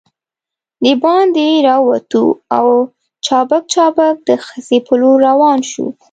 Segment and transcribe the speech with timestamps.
[0.83, 2.23] دباندې راووتو
[2.57, 2.67] او
[3.25, 5.87] چابک چابک د خزې په لور روان شوو.